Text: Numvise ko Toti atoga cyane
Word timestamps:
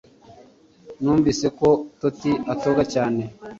Numvise 1.01 1.45
ko 1.57 1.67
Toti 1.99 2.31
atoga 2.53 2.81
cyane 2.93 3.21